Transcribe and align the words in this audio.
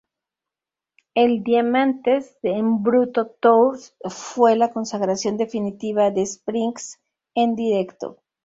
El 1.13 1.43
"Diamantes 1.43 2.39
en 2.41 2.81
Bruto 2.81 3.27
Tour", 3.39 3.77
fue 4.09 4.55
la 4.55 4.71
consagración 4.71 5.37
definitiva 5.37 6.09
de 6.09 6.25
Sphinx 6.25 6.99
en 7.35 7.55
directo. 7.55 8.17